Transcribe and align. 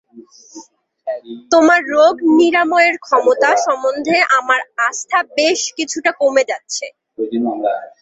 তোমার 1.51 1.79
রোগ-নিরাময়ের 1.93 2.95
ক্ষমতা 3.05 3.49
সম্বন্ধে 3.65 4.17
আমার 4.37 4.59
আস্থা 4.87 5.19
বেশ 5.37 5.59
কিছুটা 5.77 6.11
কমে 6.21 6.43
যাচ্ছে। 6.51 6.85